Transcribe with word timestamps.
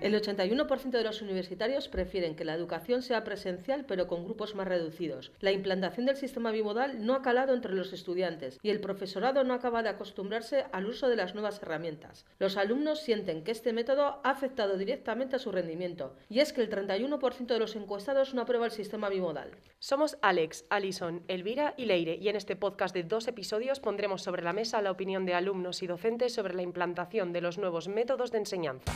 El 0.00 0.14
81% 0.14 0.90
de 0.90 1.04
los 1.04 1.20
universitarios 1.20 1.88
prefieren 1.88 2.34
que 2.34 2.46
la 2.46 2.54
educación 2.54 3.02
sea 3.02 3.22
presencial 3.22 3.84
pero 3.86 4.06
con 4.06 4.24
grupos 4.24 4.54
más 4.54 4.66
reducidos. 4.66 5.30
La 5.40 5.52
implantación 5.52 6.06
del 6.06 6.16
sistema 6.16 6.52
bimodal 6.52 7.04
no 7.04 7.14
ha 7.14 7.20
calado 7.20 7.52
entre 7.52 7.74
los 7.74 7.92
estudiantes 7.92 8.58
y 8.62 8.70
el 8.70 8.80
profesorado 8.80 9.44
no 9.44 9.52
acaba 9.52 9.82
de 9.82 9.90
acostumbrarse 9.90 10.64
al 10.72 10.86
uso 10.86 11.10
de 11.10 11.16
las 11.16 11.34
nuevas 11.34 11.60
herramientas. 11.62 12.24
Los 12.38 12.56
alumnos 12.56 13.00
sienten 13.00 13.44
que 13.44 13.50
este 13.50 13.74
método 13.74 14.20
ha 14.24 14.30
afectado 14.30 14.78
directamente 14.78 15.36
a 15.36 15.38
su 15.38 15.52
rendimiento 15.52 16.16
y 16.30 16.40
es 16.40 16.54
que 16.54 16.62
el 16.62 16.70
31% 16.70 17.46
de 17.46 17.58
los 17.58 17.76
encuestados 17.76 18.32
no 18.32 18.40
aprueba 18.40 18.64
el 18.64 18.72
sistema 18.72 19.10
bimodal. 19.10 19.50
Somos 19.80 20.16
Alex, 20.22 20.64
Alison, 20.70 21.22
Elvira 21.28 21.74
y 21.76 21.84
Leire 21.84 22.14
y 22.14 22.28
en 22.30 22.36
este 22.36 22.56
podcast 22.56 22.94
de 22.94 23.02
dos 23.02 23.28
episodios 23.28 23.80
pondremos 23.80 24.22
sobre 24.22 24.42
la 24.42 24.54
mesa 24.54 24.80
la 24.80 24.92
opinión 24.92 25.26
de 25.26 25.34
alumnos 25.34 25.82
y 25.82 25.86
docentes 25.86 26.32
sobre 26.32 26.54
la 26.54 26.62
implantación 26.62 27.34
de 27.34 27.42
los 27.42 27.58
nuevos 27.58 27.88
métodos 27.88 28.30
de 28.30 28.38
enseñanza. 28.38 28.92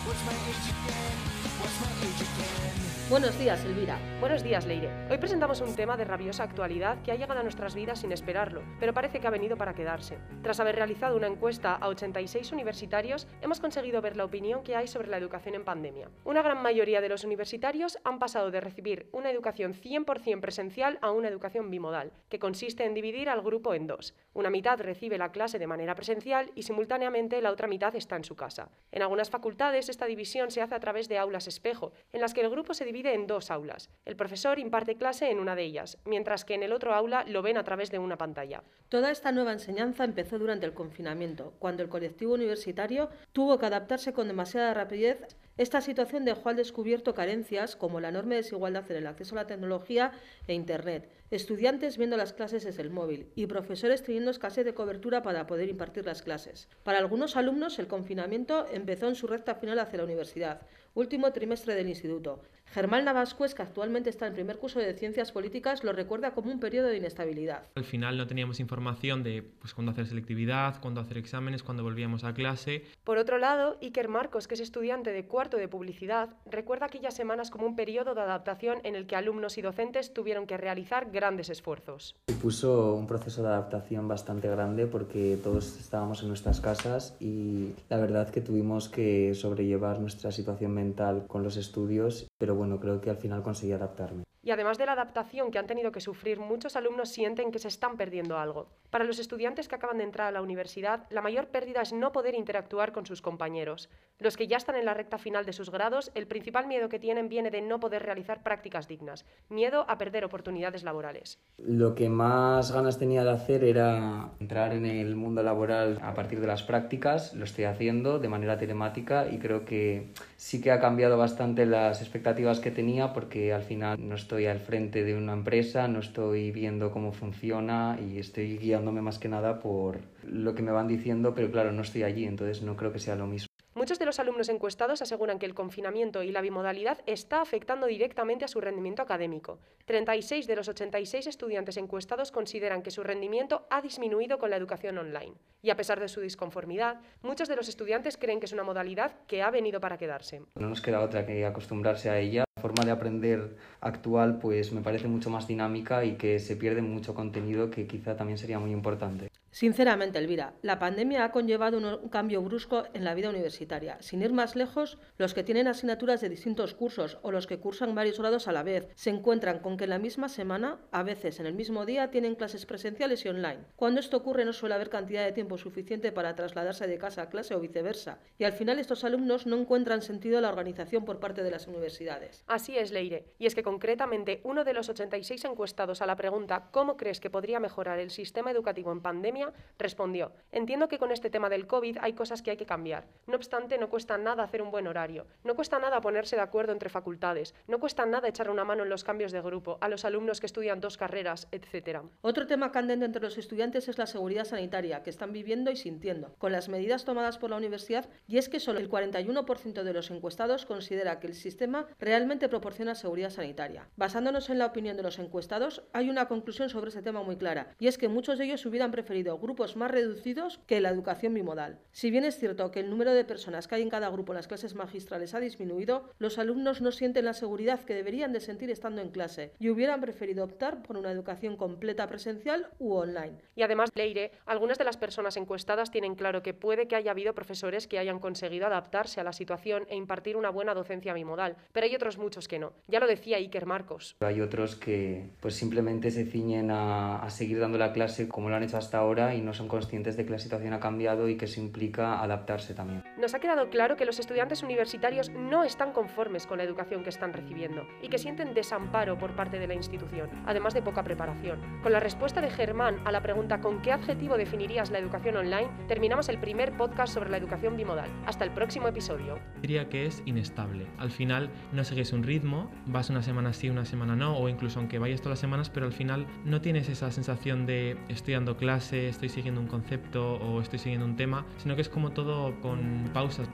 again? 0.94 1.18
What's 1.60 1.80
my 1.80 2.06
age 2.06 2.20
again? 2.20 2.93
Buenos 3.10 3.38
días, 3.38 3.62
Elvira. 3.66 3.98
Buenos 4.18 4.42
días, 4.42 4.64
Leire. 4.64 4.88
Hoy 5.10 5.18
presentamos 5.18 5.60
un 5.60 5.76
tema 5.76 5.94
de 5.98 6.06
rabiosa 6.06 6.42
actualidad 6.42 7.02
que 7.02 7.12
ha 7.12 7.16
llegado 7.16 7.38
a 7.38 7.42
nuestras 7.42 7.74
vidas 7.74 8.00
sin 8.00 8.12
esperarlo, 8.12 8.62
pero 8.80 8.94
parece 8.94 9.20
que 9.20 9.26
ha 9.26 9.30
venido 9.30 9.58
para 9.58 9.74
quedarse. 9.74 10.16
Tras 10.42 10.58
haber 10.58 10.76
realizado 10.76 11.14
una 11.14 11.26
encuesta 11.26 11.74
a 11.74 11.88
86 11.88 12.50
universitarios, 12.52 13.26
hemos 13.42 13.60
conseguido 13.60 14.00
ver 14.00 14.16
la 14.16 14.24
opinión 14.24 14.62
que 14.62 14.74
hay 14.74 14.88
sobre 14.88 15.08
la 15.08 15.18
educación 15.18 15.54
en 15.54 15.66
pandemia. 15.66 16.08
Una 16.24 16.40
gran 16.40 16.62
mayoría 16.62 17.02
de 17.02 17.10
los 17.10 17.24
universitarios 17.24 17.98
han 18.04 18.18
pasado 18.18 18.50
de 18.50 18.62
recibir 18.62 19.06
una 19.12 19.30
educación 19.30 19.74
100% 19.74 20.40
presencial 20.40 20.98
a 21.02 21.10
una 21.10 21.28
educación 21.28 21.70
bimodal, 21.70 22.10
que 22.30 22.38
consiste 22.38 22.86
en 22.86 22.94
dividir 22.94 23.28
al 23.28 23.42
grupo 23.42 23.74
en 23.74 23.86
dos. 23.86 24.14
Una 24.32 24.48
mitad 24.48 24.80
recibe 24.80 25.18
la 25.18 25.30
clase 25.30 25.58
de 25.58 25.66
manera 25.66 25.94
presencial 25.94 26.52
y 26.54 26.62
simultáneamente 26.62 27.42
la 27.42 27.50
otra 27.50 27.68
mitad 27.68 27.94
está 27.96 28.16
en 28.16 28.24
su 28.24 28.34
casa. 28.34 28.70
En 28.92 29.02
algunas 29.02 29.28
facultades 29.28 29.90
esta 29.90 30.06
división 30.06 30.50
se 30.50 30.62
hace 30.62 30.74
a 30.74 30.80
través 30.80 31.06
de 31.10 31.18
aulas 31.18 31.48
espejo, 31.48 31.92
en 32.10 32.22
las 32.22 32.32
que 32.32 32.40
el 32.40 32.48
grupo 32.48 32.72
se 32.72 32.93
divide 32.94 33.12
en 33.12 33.26
dos 33.26 33.50
aulas. 33.50 33.90
El 34.04 34.14
profesor 34.14 34.60
imparte 34.60 34.94
clase 34.94 35.28
en 35.28 35.40
una 35.40 35.56
de 35.56 35.64
ellas, 35.64 35.98
mientras 36.04 36.44
que 36.44 36.54
en 36.54 36.62
el 36.62 36.72
otro 36.72 36.94
aula 36.94 37.24
lo 37.26 37.42
ven 37.42 37.56
a 37.56 37.64
través 37.64 37.90
de 37.90 37.98
una 37.98 38.16
pantalla. 38.16 38.62
Toda 38.88 39.10
esta 39.10 39.32
nueva 39.32 39.52
enseñanza 39.52 40.04
empezó 40.04 40.38
durante 40.38 40.64
el 40.64 40.74
confinamiento, 40.74 41.54
cuando 41.58 41.82
el 41.82 41.88
colectivo 41.88 42.34
universitario 42.34 43.10
tuvo 43.32 43.58
que 43.58 43.66
adaptarse 43.66 44.12
con 44.12 44.28
demasiada 44.28 44.74
rapidez 44.74 45.26
esta 45.56 45.80
situación 45.80 46.24
dejó 46.24 46.48
al 46.48 46.56
descubierto 46.56 47.14
carencias 47.14 47.76
como 47.76 48.00
la 48.00 48.08
enorme 48.08 48.34
desigualdad 48.34 48.90
en 48.90 48.96
el 48.96 49.06
acceso 49.06 49.36
a 49.36 49.42
la 49.42 49.46
tecnología 49.46 50.10
e 50.48 50.54
Internet, 50.54 51.08
estudiantes 51.30 51.96
viendo 51.96 52.16
las 52.16 52.32
clases 52.32 52.64
desde 52.64 52.82
el 52.82 52.90
móvil 52.90 53.28
y 53.36 53.46
profesores 53.46 54.02
teniendo 54.02 54.32
escasez 54.32 54.64
de 54.64 54.74
cobertura 54.74 55.22
para 55.22 55.46
poder 55.46 55.68
impartir 55.68 56.06
las 56.06 56.22
clases. 56.22 56.68
Para 56.82 56.98
algunos 56.98 57.36
alumnos, 57.36 57.78
el 57.78 57.86
confinamiento 57.86 58.66
empezó 58.72 59.06
en 59.06 59.14
su 59.14 59.28
recta 59.28 59.54
final 59.54 59.78
hacia 59.78 59.98
la 59.98 60.04
universidad, 60.04 60.62
último 60.94 61.32
trimestre 61.32 61.74
del 61.74 61.88
instituto. 61.88 62.42
Germán 62.66 63.04
Navascues, 63.04 63.54
que 63.54 63.62
actualmente 63.62 64.10
está 64.10 64.26
en 64.26 64.34
primer 64.34 64.58
curso 64.58 64.80
de 64.80 64.94
Ciencias 64.94 65.30
Políticas, 65.30 65.84
lo 65.84 65.92
recuerda 65.92 66.32
como 66.32 66.50
un 66.50 66.58
periodo 66.58 66.88
de 66.88 66.96
inestabilidad. 66.96 67.68
Al 67.76 67.84
final 67.84 68.16
no 68.16 68.26
teníamos 68.26 68.58
información 68.58 69.22
de 69.22 69.42
pues, 69.42 69.74
cuándo 69.74 69.92
hacer 69.92 70.06
selectividad, 70.06 70.80
cuándo 70.80 71.00
hacer 71.00 71.18
exámenes, 71.18 71.62
cuándo 71.62 71.84
volvíamos 71.84 72.24
a 72.24 72.34
clase. 72.34 72.84
Por 73.04 73.18
otro 73.18 73.38
lado, 73.38 73.78
Iker 73.80 74.08
Marcos, 74.08 74.48
que 74.48 74.54
es 74.54 74.60
estudiante 74.60 75.12
de 75.12 75.26
cuarto 75.26 75.43
de 75.50 75.68
publicidad, 75.68 76.30
recuerda 76.46 76.86
aquellas 76.86 77.14
semanas 77.14 77.50
como 77.50 77.66
un 77.66 77.76
periodo 77.76 78.14
de 78.14 78.22
adaptación 78.22 78.78
en 78.82 78.96
el 78.96 79.06
que 79.06 79.16
alumnos 79.16 79.58
y 79.58 79.62
docentes 79.62 80.12
tuvieron 80.12 80.46
que 80.46 80.56
realizar 80.56 81.10
grandes 81.10 81.50
esfuerzos. 81.50 82.16
Supuso 82.28 82.94
un 82.94 83.06
proceso 83.06 83.42
de 83.42 83.48
adaptación 83.48 84.08
bastante 84.08 84.48
grande 84.48 84.86
porque 84.86 85.38
todos 85.42 85.78
estábamos 85.78 86.22
en 86.22 86.28
nuestras 86.28 86.60
casas 86.60 87.16
y 87.20 87.74
la 87.88 87.98
verdad 87.98 88.30
que 88.30 88.40
tuvimos 88.40 88.88
que 88.88 89.34
sobrellevar 89.34 90.00
nuestra 90.00 90.32
situación 90.32 90.72
mental 90.72 91.26
con 91.28 91.42
los 91.42 91.56
estudios, 91.56 92.26
pero 92.38 92.54
bueno, 92.54 92.80
creo 92.80 93.00
que 93.00 93.10
al 93.10 93.18
final 93.18 93.42
conseguí 93.42 93.72
adaptarme. 93.72 94.24
Y 94.44 94.50
además 94.50 94.76
de 94.76 94.84
la 94.84 94.92
adaptación 94.92 95.50
que 95.50 95.58
han 95.58 95.66
tenido 95.66 95.90
que 95.90 96.02
sufrir, 96.02 96.38
muchos 96.38 96.76
alumnos 96.76 97.08
sienten 97.08 97.50
que 97.50 97.58
se 97.58 97.68
están 97.68 97.96
perdiendo 97.96 98.36
algo. 98.36 98.68
Para 98.90 99.04
los 99.04 99.18
estudiantes 99.18 99.68
que 99.68 99.74
acaban 99.74 99.96
de 99.96 100.04
entrar 100.04 100.28
a 100.28 100.32
la 100.32 100.42
universidad, 100.42 101.06
la 101.08 101.22
mayor 101.22 101.48
pérdida 101.48 101.80
es 101.80 101.94
no 101.94 102.12
poder 102.12 102.34
interactuar 102.34 102.92
con 102.92 103.06
sus 103.06 103.22
compañeros. 103.22 103.88
Los 104.18 104.36
que 104.36 104.46
ya 104.46 104.58
están 104.58 104.76
en 104.76 104.84
la 104.84 104.92
recta 104.92 105.16
final 105.16 105.46
de 105.46 105.54
sus 105.54 105.70
grados, 105.70 106.12
el 106.14 106.26
principal 106.26 106.66
miedo 106.66 106.90
que 106.90 106.98
tienen 106.98 107.30
viene 107.30 107.50
de 107.50 107.62
no 107.62 107.80
poder 107.80 108.02
realizar 108.02 108.42
prácticas 108.42 108.86
dignas, 108.86 109.24
miedo 109.48 109.86
a 109.88 109.96
perder 109.96 110.26
oportunidades 110.26 110.84
laborales. 110.84 111.38
Lo 111.56 111.94
que 111.94 112.10
más 112.10 112.70
ganas 112.70 112.98
tenía 112.98 113.24
de 113.24 113.30
hacer 113.30 113.64
era 113.64 114.32
entrar 114.40 114.74
en 114.74 114.84
el 114.84 115.16
mundo 115.16 115.42
laboral 115.42 115.98
a 116.02 116.12
partir 116.12 116.40
de 116.40 116.46
las 116.46 116.62
prácticas, 116.62 117.32
lo 117.32 117.44
estoy 117.44 117.64
haciendo 117.64 118.18
de 118.18 118.28
manera 118.28 118.58
telemática 118.58 119.26
y 119.26 119.38
creo 119.38 119.64
que 119.64 120.12
sí 120.36 120.60
que 120.60 120.70
ha 120.70 120.80
cambiado 120.80 121.16
bastante 121.16 121.64
las 121.64 122.02
expectativas 122.02 122.60
que 122.60 122.70
tenía 122.70 123.14
porque 123.14 123.54
al 123.54 123.62
final 123.62 124.06
no 124.06 124.14
estoy 124.14 124.33
estoy 124.34 124.46
al 124.46 124.58
frente 124.58 125.04
de 125.04 125.14
una 125.16 125.32
empresa, 125.32 125.86
no 125.86 126.00
estoy 126.00 126.50
viendo 126.50 126.90
cómo 126.90 127.12
funciona 127.12 127.96
y 128.00 128.18
estoy 128.18 128.58
guiándome 128.58 129.00
más 129.00 129.20
que 129.20 129.28
nada 129.28 129.60
por 129.60 130.00
lo 130.24 130.56
que 130.56 130.62
me 130.62 130.72
van 130.72 130.88
diciendo, 130.88 131.34
pero 131.36 131.52
claro, 131.52 131.70
no 131.70 131.82
estoy 131.82 132.02
allí, 132.02 132.24
entonces 132.24 132.60
no 132.62 132.76
creo 132.76 132.92
que 132.92 132.98
sea 132.98 133.14
lo 133.14 133.28
mismo. 133.28 133.53
Muchos 133.76 133.98
de 133.98 134.06
los 134.06 134.20
alumnos 134.20 134.48
encuestados 134.50 135.02
aseguran 135.02 135.40
que 135.40 135.46
el 135.46 135.54
confinamiento 135.54 136.22
y 136.22 136.30
la 136.30 136.40
bimodalidad 136.40 136.98
está 137.06 137.40
afectando 137.40 137.86
directamente 137.86 138.44
a 138.44 138.48
su 138.48 138.60
rendimiento 138.60 139.02
académico. 139.02 139.58
36 139.86 140.46
de 140.46 140.54
los 140.54 140.68
86 140.68 141.26
estudiantes 141.26 141.76
encuestados 141.76 142.30
consideran 142.30 142.82
que 142.82 142.92
su 142.92 143.02
rendimiento 143.02 143.66
ha 143.70 143.82
disminuido 143.82 144.38
con 144.38 144.50
la 144.50 144.56
educación 144.56 144.96
online. 144.98 145.34
Y 145.60 145.70
a 145.70 145.76
pesar 145.76 145.98
de 145.98 146.06
su 146.06 146.20
disconformidad, 146.20 147.00
muchos 147.22 147.48
de 147.48 147.56
los 147.56 147.68
estudiantes 147.68 148.16
creen 148.16 148.38
que 148.38 148.46
es 148.46 148.52
una 148.52 148.62
modalidad 148.62 149.16
que 149.26 149.42
ha 149.42 149.50
venido 149.50 149.80
para 149.80 149.98
quedarse. 149.98 150.42
No 150.54 150.68
nos 150.68 150.80
queda 150.80 151.00
otra 151.00 151.26
que 151.26 151.44
acostumbrarse 151.44 152.10
a 152.10 152.18
ella. 152.20 152.44
La 152.54 152.62
forma 152.62 152.84
de 152.84 152.92
aprender 152.92 153.56
actual 153.80 154.38
pues 154.38 154.72
me 154.72 154.82
parece 154.82 155.08
mucho 155.08 155.30
más 155.30 155.48
dinámica 155.48 156.04
y 156.04 156.14
que 156.14 156.38
se 156.38 156.54
pierde 156.54 156.80
mucho 156.80 157.12
contenido 157.12 157.72
que 157.72 157.88
quizá 157.88 158.14
también 158.14 158.38
sería 158.38 158.60
muy 158.60 158.70
importante. 158.70 159.30
Sinceramente, 159.54 160.18
Elvira, 160.18 160.54
la 160.62 160.80
pandemia 160.80 161.24
ha 161.24 161.30
conllevado 161.30 161.78
un, 161.78 162.08
cambio 162.08 162.42
brusco 162.42 162.86
en 162.92 163.04
la 163.04 163.14
vida 163.14 163.30
universitaria. 163.30 163.54
Sin 164.00 164.22
ir 164.22 164.32
más 164.32 164.56
lejos, 164.56 164.98
los 165.16 165.34
que 165.34 165.42
tienen 165.42 165.68
asignaturas 165.68 166.20
de 166.20 166.28
distintos 166.28 166.74
cursos 166.74 167.18
o 167.22 167.30
los 167.30 167.46
que 167.46 167.58
cursan 167.58 167.94
varios 167.94 168.18
grados 168.18 168.48
a 168.48 168.52
la 168.52 168.62
vez 168.62 168.88
se 168.94 169.10
encuentran 169.10 169.60
con 169.60 169.76
que 169.76 169.84
en 169.84 169.90
la 169.90 169.98
misma 169.98 170.28
semana, 170.28 170.78
a 170.90 171.02
veces 171.02 171.40
en 171.40 171.46
el 171.46 171.54
mismo 171.54 171.86
día, 171.86 172.10
tienen 172.10 172.34
clases 172.34 172.66
presenciales 172.66 173.24
y 173.24 173.28
online. 173.28 173.64
Cuando 173.76 174.00
esto 174.00 174.16
ocurre 174.18 174.44
no 174.44 174.52
suele 174.52 174.74
haber 174.74 174.90
cantidad 174.90 175.24
de 175.24 175.32
tiempo 175.32 175.58
suficiente 175.58 176.12
para 176.12 176.34
trasladarse 176.34 176.86
de 176.86 176.98
casa 176.98 177.22
a 177.22 177.28
clase 177.30 177.54
o 177.54 177.60
viceversa, 177.60 178.18
y 178.38 178.44
al 178.44 178.52
final 178.52 178.78
estos 178.78 179.04
alumnos 179.04 179.46
no 179.46 179.56
encuentran 179.56 180.02
sentido 180.02 180.40
la 180.40 180.48
organización 180.50 181.04
por 181.04 181.20
parte 181.20 181.42
de 181.42 181.50
las 181.50 181.66
universidades. 181.66 182.44
Así 182.46 182.76
es, 182.76 182.92
Leire, 182.92 183.24
y 183.38 183.46
es 183.46 183.54
que 183.54 183.62
concretamente 183.62 184.40
uno 184.44 184.64
de 184.64 184.74
los 184.74 184.88
86 184.88 185.44
encuestados 185.44 186.02
a 186.02 186.06
la 186.06 186.16
pregunta 186.16 186.68
¿cómo 186.70 186.96
crees 186.96 187.20
que 187.20 187.30
podría 187.30 187.60
mejorar 187.60 187.98
el 187.98 188.10
sistema 188.10 188.50
educativo 188.50 188.92
en 188.92 189.00
pandemia? 189.00 189.52
respondió, 189.78 190.32
entiendo 190.52 190.88
que 190.88 190.98
con 190.98 191.12
este 191.12 191.30
tema 191.30 191.48
del 191.48 191.66
COVID 191.66 191.98
hay 192.00 192.12
cosas 192.12 192.42
que 192.42 192.50
hay 192.50 192.56
que 192.56 192.66
cambiar. 192.66 193.06
No 193.26 193.36
obstante, 193.36 193.53
no 193.54 193.88
cuesta 193.88 194.18
nada 194.18 194.42
hacer 194.42 194.62
un 194.62 194.72
buen 194.72 194.88
horario, 194.88 195.26
no 195.44 195.54
cuesta 195.54 195.78
nada 195.78 196.00
ponerse 196.00 196.34
de 196.34 196.42
acuerdo 196.42 196.72
entre 196.72 196.88
facultades, 196.90 197.54
no 197.68 197.78
cuesta 197.78 198.04
nada 198.04 198.26
echar 198.26 198.50
una 198.50 198.64
mano 198.64 198.82
en 198.82 198.88
los 198.88 199.04
cambios 199.04 199.30
de 199.30 199.40
grupo, 199.40 199.78
a 199.80 199.88
los 199.88 200.04
alumnos 200.04 200.40
que 200.40 200.46
estudian 200.46 200.80
dos 200.80 200.96
carreras, 200.96 201.46
etc. 201.52 202.00
Otro 202.20 202.48
tema 202.48 202.72
candente 202.72 203.04
entre 203.04 203.22
los 203.22 203.38
estudiantes 203.38 203.86
es 203.86 203.96
la 203.96 204.06
seguridad 204.06 204.44
sanitaria, 204.44 205.04
que 205.04 205.10
están 205.10 205.32
viviendo 205.32 205.70
y 205.70 205.76
sintiendo, 205.76 206.34
con 206.38 206.50
las 206.50 206.68
medidas 206.68 207.04
tomadas 207.04 207.38
por 207.38 207.50
la 207.50 207.56
universidad, 207.56 208.08
y 208.26 208.38
es 208.38 208.48
que 208.48 208.58
solo 208.58 208.80
el 208.80 208.90
41% 208.90 209.84
de 209.84 209.92
los 209.92 210.10
encuestados 210.10 210.66
considera 210.66 211.20
que 211.20 211.28
el 211.28 211.34
sistema 211.34 211.86
realmente 212.00 212.48
proporciona 212.48 212.96
seguridad 212.96 213.30
sanitaria. 213.30 213.88
Basándonos 213.94 214.50
en 214.50 214.58
la 214.58 214.66
opinión 214.66 214.96
de 214.96 215.04
los 215.04 215.20
encuestados, 215.20 215.84
hay 215.92 216.10
una 216.10 216.26
conclusión 216.26 216.70
sobre 216.70 216.88
este 216.88 217.02
tema 217.02 217.22
muy 217.22 217.36
clara, 217.36 217.68
y 217.78 217.86
es 217.86 217.98
que 217.98 218.08
muchos 218.08 218.36
de 218.38 218.46
ellos 218.46 218.66
hubieran 218.66 218.90
preferido 218.90 219.38
grupos 219.38 219.76
más 219.76 219.92
reducidos 219.92 220.58
que 220.66 220.80
la 220.80 220.90
educación 220.90 221.34
bimodal. 221.34 221.78
Si 221.92 222.10
bien 222.10 222.24
es 222.24 222.36
cierto 222.36 222.72
que 222.72 222.80
el 222.80 222.90
número 222.90 223.12
de 223.14 223.24
personas 223.24 223.43
que 223.68 223.74
hay 223.74 223.82
en 223.82 223.90
cada 223.90 224.08
grupo 224.10 224.32
en 224.32 224.36
las 224.36 224.48
clases 224.48 224.74
magistrales 224.74 225.34
ha 225.34 225.40
disminuido, 225.40 226.10
los 226.18 226.38
alumnos 226.38 226.80
no 226.80 226.90
sienten 226.92 227.24
la 227.24 227.34
seguridad 227.34 227.80
que 227.80 227.94
deberían 227.94 228.32
de 228.32 228.40
sentir 228.40 228.70
estando 228.70 229.02
en 229.02 229.10
clase 229.10 229.52
y 229.58 229.68
hubieran 229.70 230.00
preferido 230.00 230.44
optar 230.44 230.82
por 230.82 230.96
una 230.96 231.10
educación 231.10 231.56
completa 231.56 232.06
presencial 232.08 232.68
u 232.78 232.94
online. 232.94 233.38
Y 233.54 233.62
además, 233.62 233.90
Leire, 233.94 234.32
algunas 234.46 234.78
de 234.78 234.84
las 234.84 234.96
personas 234.96 235.36
encuestadas 235.36 235.90
tienen 235.90 236.14
claro 236.14 236.42
que 236.42 236.54
puede 236.54 236.88
que 236.88 236.96
haya 236.96 237.10
habido 237.10 237.34
profesores 237.34 237.86
que 237.86 237.98
hayan 237.98 238.18
conseguido 238.18 238.66
adaptarse 238.66 239.20
a 239.20 239.24
la 239.24 239.32
situación 239.32 239.86
e 239.88 239.96
impartir 239.96 240.36
una 240.36 240.50
buena 240.50 240.74
docencia 240.74 241.12
bimodal, 241.12 241.56
pero 241.72 241.86
hay 241.86 241.94
otros 241.94 242.18
muchos 242.18 242.48
que 242.48 242.58
no. 242.58 242.72
Ya 242.88 243.00
lo 243.00 243.06
decía 243.06 243.36
Iker 243.36 243.66
Marcos. 243.66 244.16
Hay 244.20 244.40
otros 244.40 244.74
que 244.74 245.30
pues 245.40 245.54
simplemente 245.54 246.10
se 246.10 246.24
ciñen 246.24 246.70
a, 246.70 247.22
a 247.22 247.30
seguir 247.30 247.60
dando 247.60 247.78
la 247.78 247.92
clase 247.92 248.28
como 248.28 248.48
lo 248.48 248.56
han 248.56 248.62
hecho 248.62 248.78
hasta 248.78 248.98
ahora 248.98 249.34
y 249.34 249.42
no 249.42 249.54
son 249.54 249.68
conscientes 249.68 250.16
de 250.16 250.24
que 250.24 250.30
la 250.30 250.38
situación 250.38 250.72
ha 250.72 250.80
cambiado 250.80 251.28
y 251.28 251.36
que 251.36 251.44
eso 251.44 251.60
implica 251.60 252.20
adaptarse 252.20 252.74
también. 252.74 253.03
Nos 253.16 253.32
ha 253.32 253.38
quedado 253.38 253.70
claro 253.70 253.96
que 253.96 254.06
los 254.06 254.18
estudiantes 254.18 254.64
universitarios 254.64 255.30
no 255.30 255.62
están 255.62 255.92
conformes 255.92 256.48
con 256.48 256.58
la 256.58 256.64
educación 256.64 257.04
que 257.04 257.10
están 257.10 257.32
recibiendo 257.32 257.86
y 258.02 258.08
que 258.08 258.18
sienten 258.18 258.54
desamparo 258.54 259.16
por 259.16 259.36
parte 259.36 259.60
de 259.60 259.68
la 259.68 259.74
institución, 259.74 260.28
además 260.46 260.74
de 260.74 260.82
poca 260.82 261.04
preparación. 261.04 261.60
Con 261.84 261.92
la 261.92 262.00
respuesta 262.00 262.40
de 262.40 262.50
Germán 262.50 263.00
a 263.04 263.12
la 263.12 263.22
pregunta 263.22 263.60
¿con 263.60 263.82
qué 263.82 263.92
adjetivo 263.92 264.36
definirías 264.36 264.90
la 264.90 264.98
educación 264.98 265.36
online? 265.36 265.70
terminamos 265.86 266.28
el 266.28 266.40
primer 266.40 266.76
podcast 266.76 267.14
sobre 267.14 267.30
la 267.30 267.36
educación 267.36 267.76
bimodal. 267.76 268.10
Hasta 268.26 268.44
el 268.44 268.50
próximo 268.50 268.88
episodio. 268.88 269.38
Diría 269.62 269.88
que 269.88 270.06
es 270.06 270.20
inestable. 270.26 270.88
Al 270.98 271.12
final 271.12 271.50
no 271.72 271.84
sigues 271.84 272.12
un 272.12 272.24
ritmo, 272.24 272.68
vas 272.86 273.10
una 273.10 273.22
semana 273.22 273.52
sí, 273.52 273.70
una 273.70 273.84
semana 273.84 274.16
no, 274.16 274.36
o 274.36 274.48
incluso 274.48 274.80
aunque 274.80 274.98
vayas 274.98 275.20
todas 275.20 275.34
las 275.34 275.40
semanas, 275.40 275.70
pero 275.70 275.86
al 275.86 275.92
final 275.92 276.26
no 276.44 276.60
tienes 276.60 276.88
esa 276.88 277.12
sensación 277.12 277.64
de 277.64 277.96
estoy 278.08 278.34
dando 278.34 278.56
clase, 278.56 279.08
estoy 279.08 279.28
siguiendo 279.28 279.60
un 279.60 279.68
concepto 279.68 280.34
o 280.34 280.60
estoy 280.60 280.80
siguiendo 280.80 281.06
un 281.06 281.14
tema, 281.14 281.46
sino 281.58 281.76
que 281.76 281.82
es 281.82 281.88
como 281.88 282.10
todo 282.10 282.60
con 282.60 283.03
pausas. 283.10 283.48